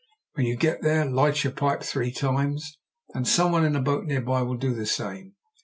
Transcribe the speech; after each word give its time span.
When 0.33 0.47
you 0.47 0.55
get 0.55 0.81
there, 0.81 1.05
light 1.05 1.43
your 1.43 1.53
pipe 1.53 1.83
three 1.83 2.11
times, 2.11 2.79
and 3.13 3.27
some 3.27 3.51
one 3.51 3.63
in 3.63 3.75
a 3.75 3.81
boat 3.83 4.03
near 4.05 4.21
by 4.21 4.41
will 4.41 4.57
do 4.57 4.73
the 4.73 4.87
same. 4.87 5.35